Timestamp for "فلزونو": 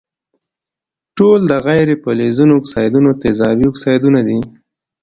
2.03-2.53